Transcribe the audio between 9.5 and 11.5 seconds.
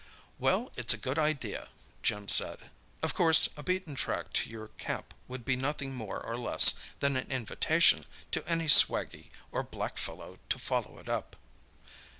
or black fellow to follow it up."